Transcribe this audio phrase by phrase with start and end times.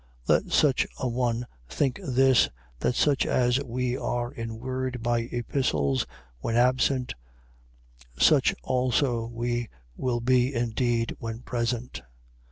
[0.27, 6.07] Let such a one think this, that such as we are in word by epistles
[6.39, 7.13] when absent,
[8.17, 12.01] such also we will be indeed when present.